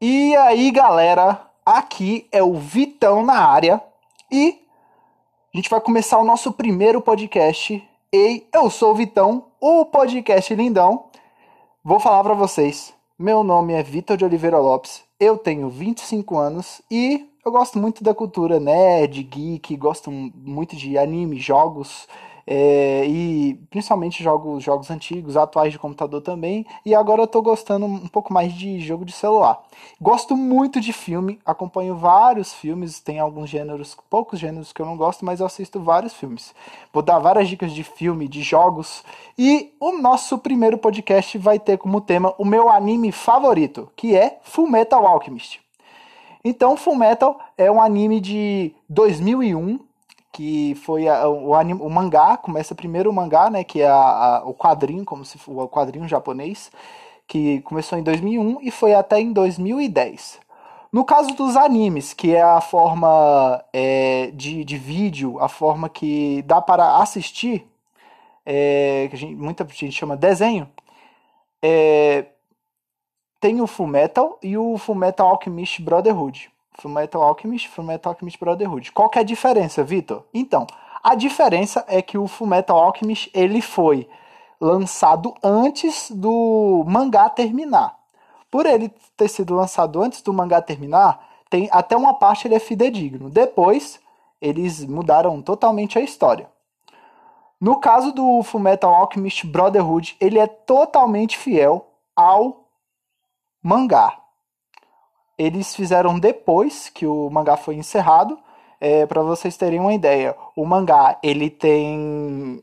[0.00, 3.82] E aí, galera, aqui é o Vitão na área
[4.30, 4.56] e
[5.52, 7.82] a gente vai começar o nosso primeiro podcast.
[8.12, 11.06] Ei, eu sou o Vitão, o podcast lindão.
[11.82, 12.94] Vou falar para vocês.
[13.18, 15.02] Meu nome é Vitor de Oliveira Lopes.
[15.18, 20.96] Eu tenho 25 anos e eu gosto muito da cultura nerd, geek, gosto muito de
[20.96, 22.06] anime, jogos
[22.50, 26.64] é, e principalmente jogos, jogos antigos, atuais de computador também.
[26.82, 29.62] E agora eu tô gostando um pouco mais de jogo de celular.
[30.00, 34.96] Gosto muito de filme, acompanho vários filmes, tem alguns gêneros, poucos gêneros que eu não
[34.96, 36.54] gosto, mas eu assisto vários filmes.
[36.90, 39.04] Vou dar várias dicas de filme, de jogos.
[39.36, 44.38] E o nosso primeiro podcast vai ter como tema o meu anime favorito, que é
[44.42, 45.60] Full Metal Alchemist.
[46.42, 49.80] Então, Full Metal é um anime de 2001
[50.38, 54.44] que foi a, o, o mangá, começa primeiro o mangá, né, que é a, a,
[54.44, 56.70] o quadrinho, como se o quadrinho japonês,
[57.26, 60.38] que começou em 2001 e foi até em 2010.
[60.92, 66.40] No caso dos animes, que é a forma é, de, de vídeo, a forma que
[66.42, 67.66] dá para assistir,
[68.46, 70.70] é, que gente, muita gente chama desenho,
[71.60, 72.26] é,
[73.40, 76.48] tem o Full Metal e o Full Metal Alchemist Brotherhood.
[76.80, 78.92] Fullmetal Alchemist, Fullmetal Alchemist Brotherhood.
[78.92, 80.24] Qual que é a diferença, Vitor?
[80.32, 80.66] Então,
[81.02, 84.08] a diferença é que o Fullmetal Alchemist ele foi
[84.60, 87.98] lançado antes do mangá terminar.
[88.50, 92.60] Por ele ter sido lançado antes do mangá terminar, tem até uma parte ele é
[92.60, 93.28] fidedigno.
[93.28, 94.00] Depois,
[94.40, 96.48] eles mudaram totalmente a história.
[97.60, 102.68] No caso do Fullmetal Alchemist Brotherhood, ele é totalmente fiel ao
[103.60, 104.27] mangá
[105.38, 108.36] eles fizeram depois que o mangá foi encerrado.
[108.80, 112.62] É, para vocês terem uma ideia, o mangá ele tem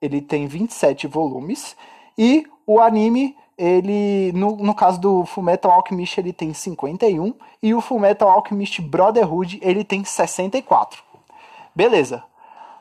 [0.00, 1.76] ele tem 27 volumes
[2.16, 7.80] e o anime ele no, no caso do Fullmetal Alchemist ele tem 51 e o
[7.80, 11.02] Fullmetal Alchemist Brotherhood ele tem 64.
[11.74, 12.24] Beleza.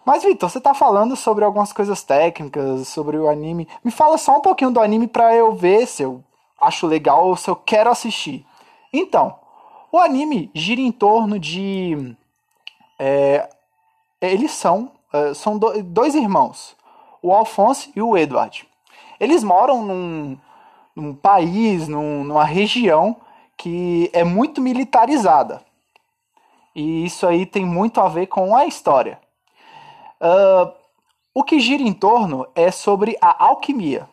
[0.06, 3.68] Mas Vitor, você tá falando sobre algumas coisas técnicas, sobre o anime.
[3.84, 6.24] Me fala só um pouquinho do anime para eu ver se eu
[6.60, 8.46] acho legal ou se eu quero assistir.
[8.92, 9.36] Então,
[9.92, 12.16] o anime gira em torno de.
[12.98, 13.50] É,
[14.20, 16.76] eles são, é, são do, dois irmãos,
[17.22, 18.68] o Alphonse e o Edward.
[19.20, 20.38] Eles moram num,
[20.96, 23.18] num país, num, numa região
[23.56, 25.62] que é muito militarizada.
[26.76, 29.20] E isso aí tem muito a ver com a história.
[30.22, 30.72] Uh,
[31.34, 34.08] o que gira em torno é sobre a alquimia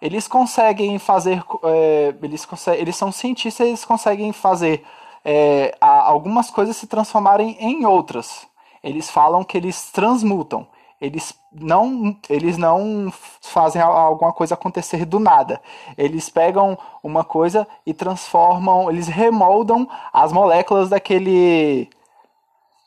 [0.00, 1.42] eles conseguem fazer.
[1.64, 2.46] É, eles,
[2.78, 4.84] eles são cientistas, eles conseguem fazer
[5.24, 8.46] é, algumas coisas se transformarem em outras.
[8.82, 10.66] Eles falam que eles transmutam.
[11.00, 13.10] Eles não, eles não
[13.40, 15.60] fazem alguma coisa acontecer do nada.
[15.96, 21.88] Eles pegam uma coisa e transformam, eles remoldam as moléculas daquele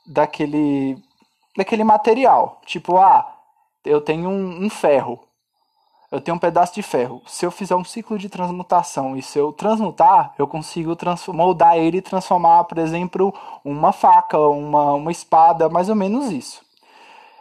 [0.06, 0.97] daquele
[1.57, 2.62] daquele material.
[2.66, 3.35] Tipo, ah,
[3.84, 5.19] eu tenho um, um ferro
[6.13, 7.24] eu tenho um pedaço de ferro.
[7.25, 10.96] Se eu fizer um ciclo de transmutação e se eu transmutar, eu consigo
[11.29, 13.34] moldar ele e transformar, por exemplo,
[13.66, 16.63] uma faca, uma, uma espada, mais ou menos isso.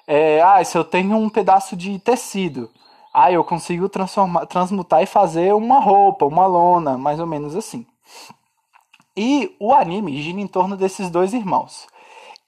[0.07, 2.71] É, ah, se eu tenho um pedaço de tecido,
[3.13, 7.85] ah, eu consigo transformar, transmutar e fazer uma roupa, uma lona, mais ou menos assim.
[9.15, 11.87] E o anime gira em torno desses dois irmãos.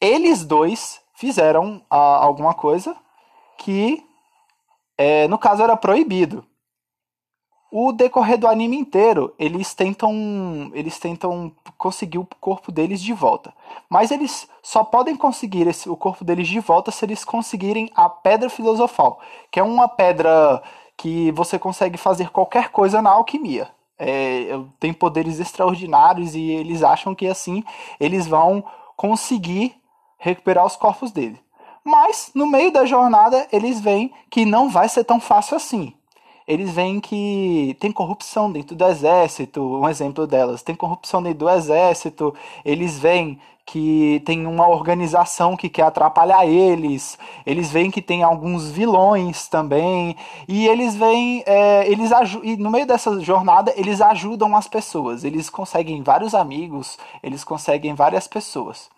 [0.01, 2.97] Eles dois fizeram ah, alguma coisa
[3.59, 4.03] que
[4.97, 6.45] é, no caso era proibido.
[7.77, 13.53] O decorrer do anime inteiro, eles tentam, eles tentam conseguir o corpo deles de volta.
[13.91, 18.09] Mas eles só podem conseguir esse, o corpo deles de volta se eles conseguirem a
[18.09, 20.63] Pedra Filosofal, que é uma pedra
[20.97, 23.69] que você consegue fazer qualquer coisa na alquimia.
[23.99, 27.65] É, tem poderes extraordinários e eles acham que assim
[27.99, 28.65] eles vão
[28.97, 29.75] conseguir
[30.17, 31.44] recuperar os corpos dele.
[31.85, 35.93] Mas no meio da jornada eles veem que não vai ser tão fácil assim.
[36.47, 41.51] Eles veem que tem corrupção dentro do exército, um exemplo delas, tem corrupção dentro do
[41.51, 42.35] exército,
[42.65, 48.71] eles veem que tem uma organização que quer atrapalhar eles, eles veem que tem alguns
[48.71, 50.17] vilões também,
[50.47, 52.11] e eles veem, é, eles
[52.43, 57.95] e no meio dessa jornada eles ajudam as pessoas, eles conseguem vários amigos, eles conseguem
[57.95, 58.91] várias pessoas.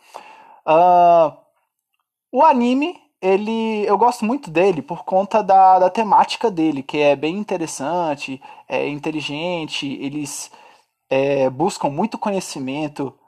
[0.66, 1.32] Uh,
[2.36, 7.16] o anime, ele, eu gosto muito dele por conta da, da temática dele, que é
[7.16, 10.52] bem interessante, é inteligente, eles
[11.08, 13.18] é, buscam muito conhecimento.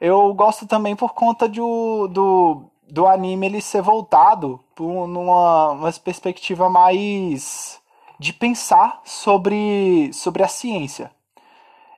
[0.00, 5.92] Eu gosto também por conta de, do, do anime ele ser voltado por numa uma
[5.92, 7.80] perspectiva mais
[8.18, 11.08] de pensar sobre, sobre a ciência.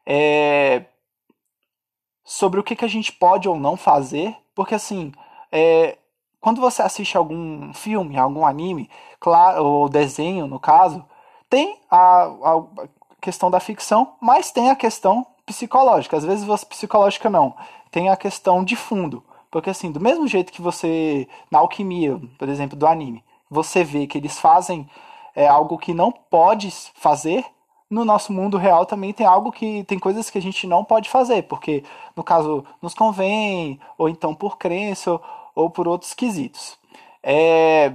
[0.04, 0.84] É,
[2.22, 5.12] sobre o que, que a gente pode ou não fazer, porque assim,
[5.50, 5.96] é,
[6.40, 11.04] quando você assiste algum filme, algum anime, claro, ou desenho no caso,
[11.48, 12.88] tem a, a
[13.20, 16.16] questão da ficção, mas tem a questão psicológica.
[16.16, 17.54] Às vezes você psicológica não,
[17.90, 19.22] tem a questão de fundo.
[19.50, 24.06] Porque assim, do mesmo jeito que você na alquimia, por exemplo, do anime, você vê
[24.06, 24.88] que eles fazem
[25.34, 27.44] é, algo que não pode fazer,
[27.88, 31.08] no nosso mundo real também tem algo que tem coisas que a gente não pode
[31.08, 31.84] fazer, porque
[32.16, 35.20] no caso nos convém, ou então por crença,
[35.56, 36.78] ou, por outros quesitos.
[37.22, 37.92] É,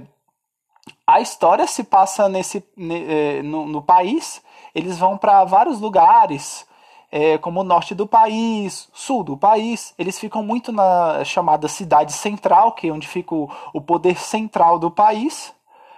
[1.06, 2.62] a história se passa nesse,
[3.08, 4.42] é, no, no país,
[4.74, 6.66] eles vão para vários lugares,
[7.10, 12.12] é, como o norte do país, sul do país, eles ficam muito na chamada cidade
[12.12, 15.54] central, que é onde fica o, o poder central do país,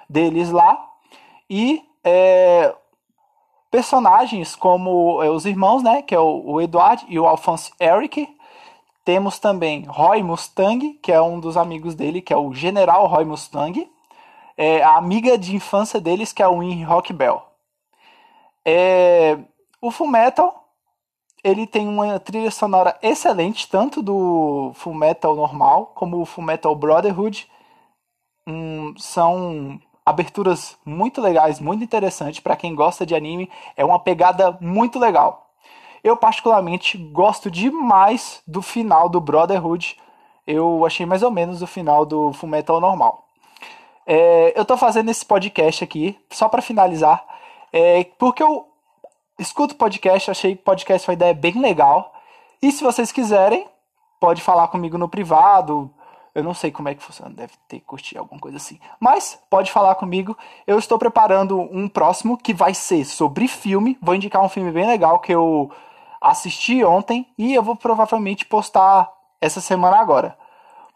[0.08, 0.90] deles lá,
[1.48, 2.74] e é,
[3.70, 8.28] personagens como é, os irmãos, né, que é o, o e o Alphonse Eric,
[9.04, 13.24] temos também Roy Mustang, que é um dos amigos dele, que é o General Roy
[13.24, 13.90] Mustang,
[14.56, 17.42] é, a amiga de infância deles, que é o Winry Rock Bell.
[18.64, 19.38] É,
[19.80, 20.68] o Fullmetal,
[21.42, 27.46] ele tem uma trilha sonora excelente, tanto do Fullmetal normal, como o Fullmetal Brotherhood.
[28.46, 33.50] Hum, são aberturas muito legais, muito interessantes para quem gosta de anime.
[33.76, 35.43] É uma pegada muito legal.
[36.04, 39.96] Eu particularmente gosto demais do final do Brotherhood.
[40.46, 43.24] Eu achei mais ou menos o final do Fullmetal normal.
[44.06, 47.24] É, eu tô fazendo esse podcast aqui só para finalizar,
[47.72, 48.68] é, porque eu
[49.38, 52.12] escuto podcast, achei podcast uma ideia bem legal.
[52.60, 53.66] E se vocês quiserem,
[54.20, 55.90] pode falar comigo no privado.
[56.34, 58.78] Eu não sei como é que funciona, deve ter curtir alguma coisa assim.
[59.00, 60.36] Mas pode falar comigo.
[60.66, 63.96] Eu estou preparando um próximo que vai ser sobre filme.
[64.02, 65.70] Vou indicar um filme bem legal que eu
[66.24, 69.10] assisti ontem e eu vou provavelmente postar
[69.40, 70.36] essa semana agora.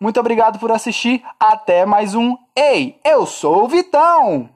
[0.00, 1.24] Muito obrigado por assistir.
[1.38, 4.46] Até mais um Ei, eu sou o Vitão!